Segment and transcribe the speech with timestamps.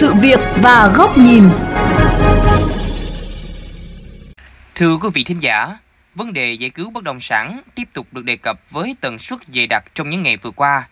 [0.00, 1.48] sự việc và góc nhìn.
[4.74, 5.78] Thưa quý vị thính giả,
[6.14, 9.40] vấn đề giải cứu bất động sản tiếp tục được đề cập với tần suất
[9.54, 10.88] dày đặc trong những ngày vừa qua.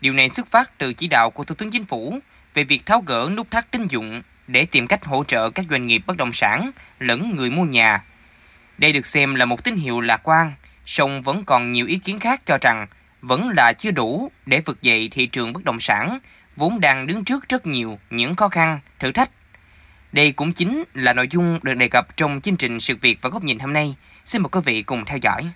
[0.00, 2.18] Điều này xuất phát từ chỉ đạo của Thủ tướng Chính phủ
[2.54, 5.86] về việc tháo gỡ nút thắt tín dụng để tìm cách hỗ trợ các doanh
[5.86, 8.04] nghiệp bất động sản lẫn người mua nhà.
[8.78, 10.52] Đây được xem là một tín hiệu lạc quan,
[10.86, 12.86] song vẫn còn nhiều ý kiến khác cho rằng
[13.20, 16.18] vẫn là chưa đủ để vực dậy thị trường bất động sản
[16.56, 19.30] vốn đang đứng trước rất nhiều những khó khăn, thử thách.
[20.12, 23.30] Đây cũng chính là nội dung được đề cập trong chương trình Sự việc và
[23.30, 23.94] góc nhìn hôm nay.
[24.24, 25.50] Xin mời quý vị cùng theo dõi.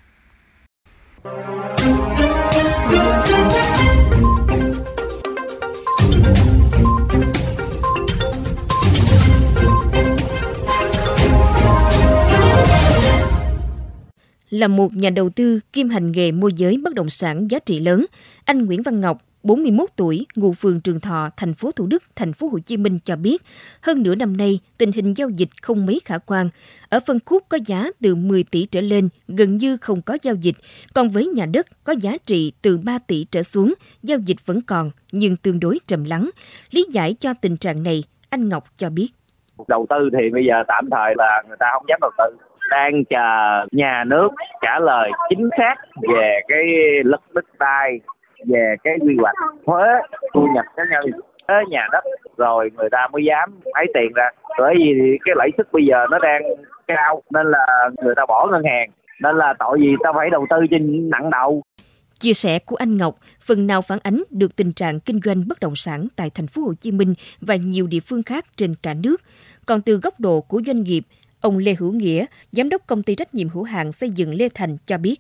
[14.51, 17.81] Là một nhà đầu tư kim hành nghề môi giới bất động sản giá trị
[17.81, 18.07] lớn,
[18.45, 22.33] anh Nguyễn Văn Ngọc 41 tuổi, ngụ phường Trường Thọ, thành phố Thủ Đức, thành
[22.33, 23.43] phố Hồ Chí Minh cho biết,
[23.83, 26.49] hơn nửa năm nay, tình hình giao dịch không mấy khả quan.
[26.89, 30.35] Ở phân khúc có giá từ 10 tỷ trở lên, gần như không có giao
[30.35, 30.55] dịch,
[30.95, 34.61] còn với nhà đất có giá trị từ 3 tỷ trở xuống, giao dịch vẫn
[34.67, 36.31] còn, nhưng tương đối trầm lắng.
[36.71, 39.09] Lý giải cho tình trạng này, anh Ngọc cho biết.
[39.69, 42.37] Đầu tư thì bây giờ tạm thời là người ta không dám đầu tư
[42.71, 44.29] đang chờ nhà nước
[44.63, 45.75] trả lời chính xác
[46.09, 46.65] về cái
[47.05, 48.01] lực đất đai
[48.47, 49.35] về cái quy hoạch
[49.67, 49.85] thuế
[50.35, 52.05] thu nhập cá nhân thuế nhà đất
[52.37, 54.31] rồi người ta mới dám lấy tiền ra.
[54.59, 56.43] Bởi vì cái lãi suất bây giờ nó đang
[56.87, 58.91] cao nên là người ta bỏ ngân hàng.
[59.23, 61.63] Nên là tội gì ta phải đầu tư trên nặng đầu.
[62.21, 65.61] Chia sẻ của anh Ngọc phần nào phản ánh được tình trạng kinh doanh bất
[65.61, 68.95] động sản tại thành phố Hồ Chí Minh và nhiều địa phương khác trên cả
[69.03, 69.17] nước.
[69.67, 71.03] Còn từ góc độ của doanh nghiệp,
[71.41, 74.49] ông Lê Hữu Nghĩa, giám đốc công ty trách nhiệm hữu hạn xây dựng Lê
[74.55, 75.17] Thành cho biết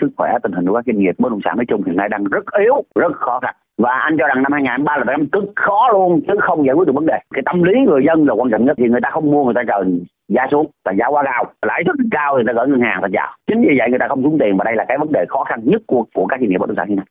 [0.00, 2.08] sức khỏe, tình hình của các doanh nghiệp bất động sản nói chung hiện nay
[2.08, 3.54] đang rất yếu, rất khó khăn.
[3.78, 6.86] Và anh cho rằng năm 2023 là năm cực khó luôn, chứ không giải quyết
[6.86, 7.18] được vấn đề.
[7.34, 9.54] Cái tâm lý người dân là quan trọng nhất, thì người ta không mua, người
[9.54, 9.84] ta chờ
[10.28, 11.44] giá xuống và giá quá cao.
[11.66, 13.28] Lãi suất cao thì người ta gửi ngân hàng ta chào.
[13.46, 15.44] Chính vì vậy người ta không xuống tiền, và đây là cái vấn đề khó
[15.44, 17.06] khăn nhất của của các doanh nghiệp bất động sản hiện nay.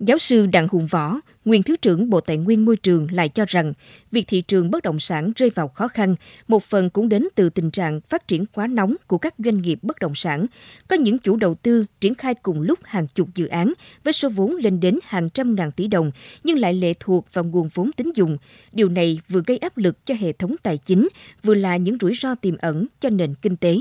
[0.00, 3.44] Giáo sư Đặng Hùng Võ, nguyên Thứ trưởng Bộ Tài nguyên Môi trường lại cho
[3.48, 3.72] rằng,
[4.12, 6.14] việc thị trường bất động sản rơi vào khó khăn,
[6.48, 9.78] một phần cũng đến từ tình trạng phát triển quá nóng của các doanh nghiệp
[9.82, 10.46] bất động sản.
[10.88, 13.72] Có những chủ đầu tư triển khai cùng lúc hàng chục dự án
[14.04, 16.10] với số vốn lên đến hàng trăm ngàn tỷ đồng,
[16.44, 18.38] nhưng lại lệ thuộc vào nguồn vốn tín dụng.
[18.72, 21.08] Điều này vừa gây áp lực cho hệ thống tài chính,
[21.42, 23.76] vừa là những rủi ro tiềm ẩn cho nền kinh tế.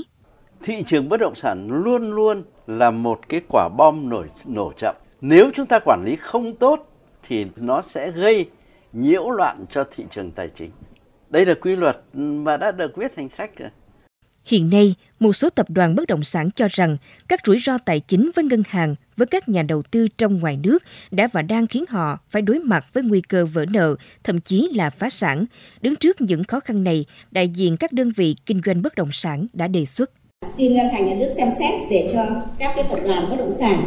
[0.63, 4.95] Thị trường bất động sản luôn luôn là một cái quả bom nổ, nổ chậm
[5.21, 6.91] nếu chúng ta quản lý không tốt
[7.23, 8.49] thì nó sẽ gây
[8.93, 10.71] nhiễu loạn cho thị trường tài chính.
[11.29, 13.69] Đây là quy luật mà đã được viết thành sách rồi.
[14.45, 17.99] Hiện nay, một số tập đoàn bất động sản cho rằng các rủi ro tài
[17.99, 21.67] chính với ngân hàng, với các nhà đầu tư trong ngoài nước đã và đang
[21.67, 25.45] khiến họ phải đối mặt với nguy cơ vỡ nợ, thậm chí là phá sản.
[25.81, 29.11] Đứng trước những khó khăn này, đại diện các đơn vị kinh doanh bất động
[29.11, 30.11] sản đã đề xuất.
[30.57, 32.25] Xin ngân hàng nhà nước xem xét để cho
[32.59, 33.85] các cái tập đoàn bất động sản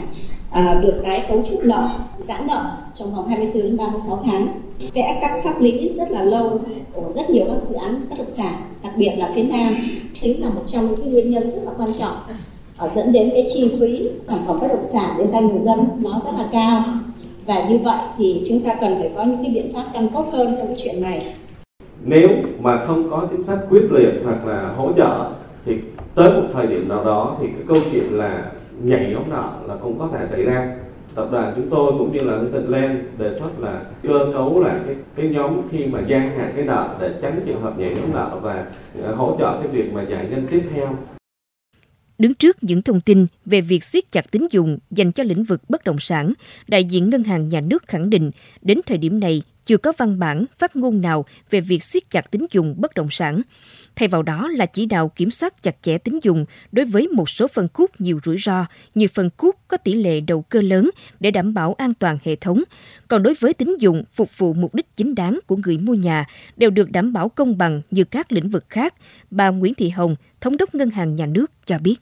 [0.51, 1.91] à, được tái cấu trúc nợ,
[2.29, 4.49] giãn nợ trong vòng 24 đến 36 tháng.
[4.95, 6.61] Cái ách tắc pháp lý rất là lâu
[6.93, 9.77] của rất nhiều các dự án bất động sản, đặc biệt là phía Nam,
[10.21, 12.17] chính là một trong những cái nguyên nhân rất là quan trọng
[12.77, 15.79] ở dẫn đến cái chi phí sản phẩm bất động sản đến tay người dân
[15.99, 16.85] nó rất là cao.
[17.47, 20.25] Và như vậy thì chúng ta cần phải có những cái biện pháp căn cốt
[20.33, 21.35] hơn trong cái chuyện này.
[22.05, 22.29] Nếu
[22.61, 25.31] mà không có chính sách quyết liệt hoặc là hỗ trợ
[25.67, 25.77] thì
[26.15, 28.45] tới một thời điểm nào đó thì cái câu chuyện là
[28.83, 30.77] nhảy nhóm nợ là cũng có thể xảy ra
[31.15, 34.79] tập đoàn chúng tôi cũng như là tỉnh lên đề xuất là cơ cấu lại
[34.87, 38.13] cái cái nhóm khi mà gia hạn cái nợ để tránh trường hợp nhảy nhóm
[38.13, 38.67] nợ và
[39.03, 40.97] ờ, hỗ trợ cái việc mà giải ngân tiếp theo
[42.19, 45.63] Đứng trước những thông tin về việc siết chặt tín dụng dành cho lĩnh vực
[45.69, 46.33] bất động sản,
[46.69, 48.31] đại diện Ngân hàng Nhà nước khẳng định
[48.63, 52.31] đến thời điểm này chưa có văn bản phát ngôn nào về việc siết chặt
[52.31, 53.43] tín dụng bất động sản.
[53.99, 57.31] Thay vào đó là chỉ đạo kiểm soát chặt chẽ tín dụng đối với một
[57.31, 60.91] số phân khúc nhiều rủi ro như phân khúc có tỷ lệ đầu cơ lớn
[61.21, 62.63] để đảm bảo an toàn hệ thống.
[63.09, 66.27] Còn đối với tín dụng phục vụ mục đích chính đáng của người mua nhà
[66.57, 68.95] đều được đảm bảo công bằng như các lĩnh vực khác,
[69.31, 71.97] bà Nguyễn Thị Hồng, Thống đốc Ngân hàng Nhà nước cho biết.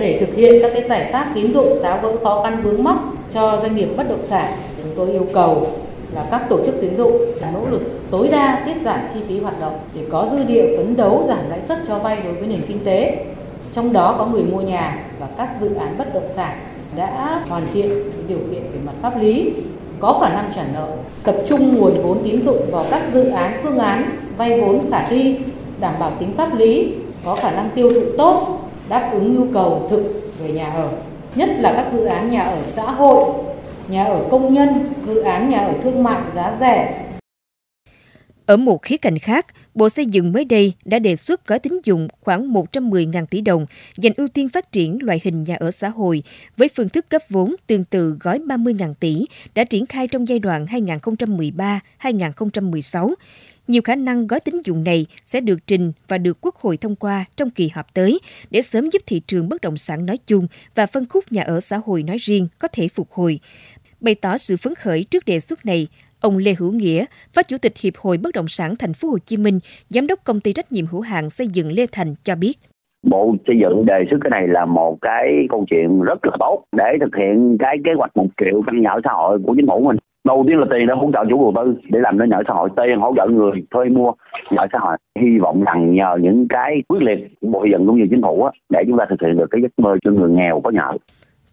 [0.00, 2.98] Để thực hiện các cái giải pháp tín dụng tháo gỡ khó khăn vướng mắc
[3.32, 5.78] cho doanh nghiệp bất động sản, chúng tôi yêu cầu
[6.12, 7.22] là các tổ chức tín dụng
[7.52, 10.96] nỗ lực tối đa tiết giảm chi phí hoạt động để có dư địa phấn
[10.96, 13.24] đấu giảm lãi suất cho vay đối với nền kinh tế.
[13.72, 16.58] Trong đó có người mua nhà và các dự án bất động sản
[16.96, 17.90] đã hoàn thiện
[18.28, 19.52] điều kiện về mặt pháp lý,
[20.00, 20.88] có khả năng trả nợ,
[21.24, 24.04] tập trung nguồn vốn tín dụng vào các dự án phương án
[24.36, 25.38] vay vốn khả thi,
[25.80, 29.86] đảm bảo tính pháp lý, có khả năng tiêu thụ tốt, đáp ứng nhu cầu
[29.90, 30.88] thực về nhà ở,
[31.34, 33.24] nhất là các dự án nhà ở xã hội
[33.88, 34.68] nhà ở công nhân,
[35.06, 37.03] dự án nhà ở thương mại giá rẻ.
[38.46, 41.80] Ở một khía cạnh khác, Bộ Xây dựng mới đây đã đề xuất gói tín
[41.84, 45.88] dụng khoảng 110.000 tỷ đồng dành ưu tiên phát triển loại hình nhà ở xã
[45.88, 46.22] hội
[46.56, 50.38] với phương thức cấp vốn tương tự gói 30.000 tỷ đã triển khai trong giai
[50.38, 50.66] đoạn
[52.00, 53.14] 2013-2016.
[53.68, 56.96] Nhiều khả năng gói tín dụng này sẽ được trình và được Quốc hội thông
[56.96, 58.20] qua trong kỳ họp tới
[58.50, 61.60] để sớm giúp thị trường bất động sản nói chung và phân khúc nhà ở
[61.60, 63.40] xã hội nói riêng có thể phục hồi.
[64.00, 65.88] Bày tỏ sự phấn khởi trước đề xuất này,
[66.28, 67.04] Ông Lê Hữu Nghĩa,
[67.34, 70.18] Phó Chủ tịch Hiệp hội Bất động sản Thành phố Hồ Chí Minh, Giám đốc
[70.24, 72.52] công ty trách nhiệm hữu hạn xây dựng Lê Thành cho biết.
[73.06, 76.64] Bộ xây dựng đề xuất cái này là một cái câu chuyện rất là tốt
[76.76, 79.66] để thực hiện cái kế hoạch một triệu căn nhà ở xã hội của chính
[79.66, 79.96] phủ mình.
[80.24, 82.42] Đầu tiên là tiền để hỗ trợ chủ đầu tư để làm nên nhà ở
[82.48, 84.12] xã hội, tiền hỗ trợ người thuê mua
[84.50, 84.96] nhà ở xã hội.
[85.20, 88.22] Hy vọng rằng nhờ những cái quyết liệt của Bộ xây dựng cũng như chính
[88.22, 90.70] phủ á, để chúng ta thực hiện được cái giấc mơ cho người nghèo có
[90.70, 90.96] nhà ở.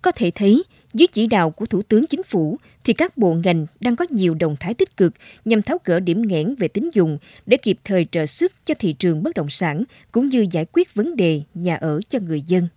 [0.02, 3.66] Có thể thấy, dưới chỉ đạo của Thủ tướng Chính phủ thì các bộ ngành
[3.80, 5.14] đang có nhiều động thái tích cực
[5.46, 8.94] nhằm tháo gỡ điểm nghẽn về tín dụng để kịp thời trợ sức cho thị
[8.94, 12.68] trường bất động sản cũng như giải quyết vấn đề nhà ở cho người dân.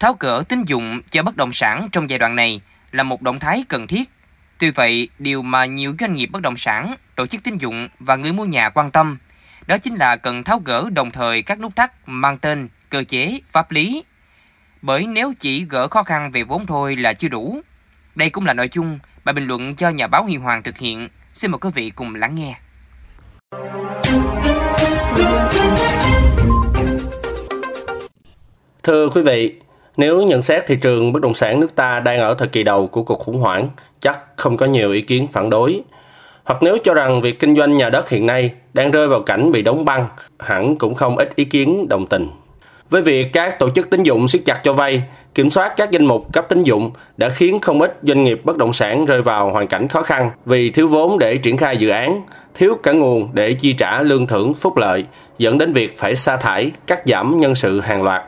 [0.00, 2.60] Tháo gỡ tín dụng cho bất động sản trong giai đoạn này
[2.92, 4.10] là một động thái cần thiết.
[4.58, 8.16] Tuy vậy, điều mà nhiều doanh nghiệp bất động sản, tổ chức tín dụng và
[8.16, 9.18] người mua nhà quan tâm
[9.68, 13.40] đó chính là cần tháo gỡ đồng thời các nút thắt mang tên cơ chế,
[13.46, 14.04] pháp lý.
[14.82, 17.60] Bởi nếu chỉ gỡ khó khăn về vốn thôi là chưa đủ.
[18.14, 21.08] Đây cũng là nội dung bài bình luận cho nhà báo Huy Hoàng thực hiện.
[21.32, 22.54] Xin mời quý vị cùng lắng nghe.
[28.82, 29.60] Thưa quý vị,
[29.98, 32.86] nếu nhận xét thị trường bất động sản nước ta đang ở thời kỳ đầu
[32.86, 33.68] của cuộc khủng hoảng,
[34.00, 35.80] chắc không có nhiều ý kiến phản đối.
[36.44, 39.52] Hoặc nếu cho rằng việc kinh doanh nhà đất hiện nay đang rơi vào cảnh
[39.52, 40.06] bị đóng băng,
[40.38, 42.28] hẳn cũng không ít ý kiến đồng tình.
[42.90, 45.02] Với việc các tổ chức tín dụng siết chặt cho vay,
[45.34, 48.56] kiểm soát các danh mục cấp tín dụng đã khiến không ít doanh nghiệp bất
[48.56, 51.88] động sản rơi vào hoàn cảnh khó khăn vì thiếu vốn để triển khai dự
[51.88, 52.22] án,
[52.54, 55.04] thiếu cả nguồn để chi trả lương thưởng phúc lợi,
[55.38, 58.22] dẫn đến việc phải sa thải, cắt giảm nhân sự hàng loạt.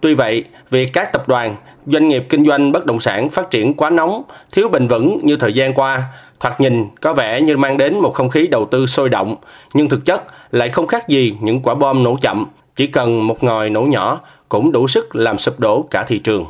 [0.00, 1.56] Tuy vậy, việc các tập đoàn,
[1.86, 5.36] doanh nghiệp kinh doanh bất động sản phát triển quá nóng, thiếu bền vững như
[5.36, 6.02] thời gian qua,
[6.40, 9.36] thoạt nhìn có vẻ như mang đến một không khí đầu tư sôi động,
[9.74, 13.44] nhưng thực chất lại không khác gì những quả bom nổ chậm, chỉ cần một
[13.44, 16.44] ngòi nổ nhỏ cũng đủ sức làm sụp đổ cả thị trường.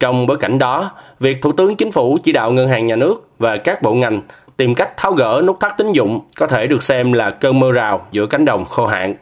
[0.00, 3.28] Trong bối cảnh đó, việc Thủ tướng Chính phủ chỉ đạo ngân hàng nhà nước
[3.38, 4.20] và các bộ ngành
[4.56, 7.72] tìm cách tháo gỡ nút thắt tín dụng có thể được xem là cơn mưa
[7.72, 9.14] rào giữa cánh đồng khô hạn.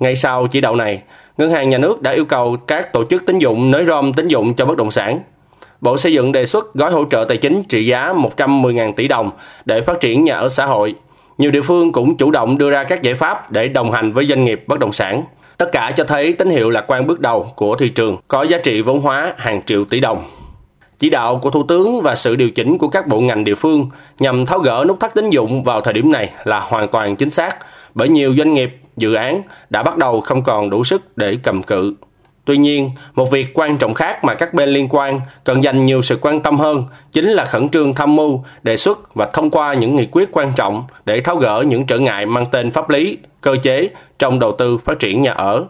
[0.00, 1.02] Ngay sau chỉ đạo này,
[1.38, 4.28] Ngân hàng Nhà nước đã yêu cầu các tổ chức tín dụng nới rom tín
[4.28, 5.20] dụng cho bất động sản.
[5.80, 9.30] Bộ Xây dựng đề xuất gói hỗ trợ tài chính trị giá 110.000 tỷ đồng
[9.64, 10.94] để phát triển nhà ở xã hội.
[11.38, 14.26] Nhiều địa phương cũng chủ động đưa ra các giải pháp để đồng hành với
[14.26, 15.22] doanh nghiệp bất động sản.
[15.56, 18.58] Tất cả cho thấy tín hiệu lạc quan bước đầu của thị trường, có giá
[18.58, 20.18] trị vốn hóa hàng triệu tỷ đồng.
[20.98, 23.90] Chỉ đạo của Thủ tướng và sự điều chỉnh của các bộ ngành địa phương
[24.18, 27.30] nhằm tháo gỡ nút thắt tín dụng vào thời điểm này là hoàn toàn chính
[27.30, 27.56] xác
[27.98, 31.62] bởi nhiều doanh nghiệp, dự án đã bắt đầu không còn đủ sức để cầm
[31.62, 31.94] cự.
[32.44, 36.02] Tuy nhiên, một việc quan trọng khác mà các bên liên quan cần dành nhiều
[36.02, 39.74] sự quan tâm hơn chính là khẩn trương tham mưu, đề xuất và thông qua
[39.74, 43.18] những nghị quyết quan trọng để tháo gỡ những trở ngại mang tên pháp lý,
[43.40, 45.64] cơ chế trong đầu tư phát triển nhà ở.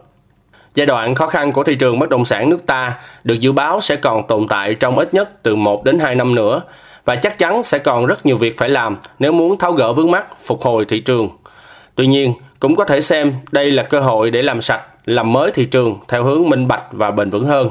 [0.75, 2.93] Giai đoạn khó khăn của thị trường bất động sản nước ta
[3.25, 6.35] được dự báo sẽ còn tồn tại trong ít nhất từ 1 đến 2 năm
[6.35, 6.63] nữa
[7.05, 10.11] và chắc chắn sẽ còn rất nhiều việc phải làm nếu muốn tháo gỡ vướng
[10.11, 11.29] mắt phục hồi thị trường.
[11.99, 15.51] Tuy nhiên, cũng có thể xem đây là cơ hội để làm sạch, làm mới
[15.51, 17.71] thị trường theo hướng minh bạch và bền vững hơn.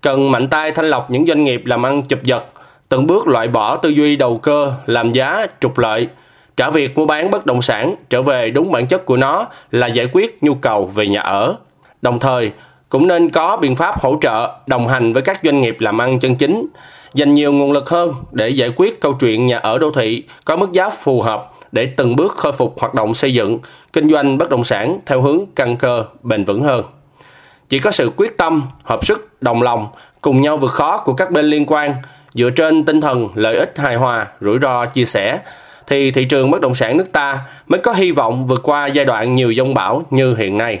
[0.00, 2.44] Cần mạnh tay thanh lọc những doanh nghiệp làm ăn chụp giật,
[2.88, 6.08] từng bước loại bỏ tư duy đầu cơ, làm giá, trục lợi,
[6.56, 9.86] trả việc mua bán bất động sản trở về đúng bản chất của nó là
[9.86, 11.54] giải quyết nhu cầu về nhà ở.
[12.02, 12.50] Đồng thời,
[12.88, 16.18] cũng nên có biện pháp hỗ trợ, đồng hành với các doanh nghiệp làm ăn
[16.18, 16.66] chân chính,
[17.14, 20.56] dành nhiều nguồn lực hơn để giải quyết câu chuyện nhà ở đô thị có
[20.56, 23.58] mức giá phù hợp để từng bước khôi phục hoạt động xây dựng,
[23.92, 26.84] kinh doanh bất động sản theo hướng căn cơ, bền vững hơn.
[27.68, 29.88] Chỉ có sự quyết tâm, hợp sức, đồng lòng,
[30.20, 31.94] cùng nhau vượt khó của các bên liên quan,
[32.34, 35.38] dựa trên tinh thần lợi ích hài hòa, rủi ro chia sẻ,
[35.86, 39.04] thì thị trường bất động sản nước ta mới có hy vọng vượt qua giai
[39.04, 40.80] đoạn nhiều dông bão như hiện nay.